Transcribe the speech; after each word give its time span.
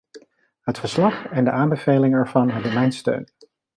Het 0.61 0.79
verslag 0.79 1.25
en 1.29 1.43
de 1.43 1.51
aanbevelingen 1.51 2.19
ervan 2.19 2.49
hebben 2.49 2.73
mijn 2.73 2.91
steun. 2.91 3.27